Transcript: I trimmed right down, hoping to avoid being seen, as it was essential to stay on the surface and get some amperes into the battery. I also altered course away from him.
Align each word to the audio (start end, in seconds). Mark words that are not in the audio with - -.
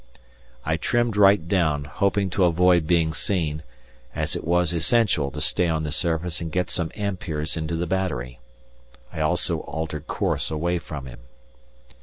I 0.65 0.77
trimmed 0.77 1.15
right 1.15 1.47
down, 1.47 1.83
hoping 1.83 2.31
to 2.31 2.45
avoid 2.45 2.87
being 2.87 3.13
seen, 3.13 3.61
as 4.15 4.35
it 4.35 4.43
was 4.43 4.73
essential 4.73 5.29
to 5.29 5.39
stay 5.41 5.67
on 5.67 5.83
the 5.83 5.91
surface 5.91 6.41
and 6.41 6.51
get 6.51 6.71
some 6.71 6.91
amperes 6.95 7.55
into 7.55 7.75
the 7.75 7.85
battery. 7.85 8.39
I 9.13 9.19
also 9.21 9.59
altered 9.59 10.07
course 10.07 10.49
away 10.49 10.79
from 10.79 11.05
him. 11.05 11.19